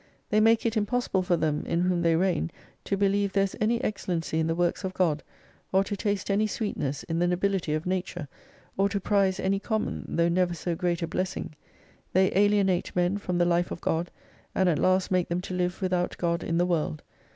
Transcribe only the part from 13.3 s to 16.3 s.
the Life of God, and at last make them to live without